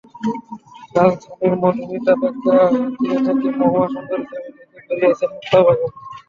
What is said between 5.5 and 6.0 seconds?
Begum.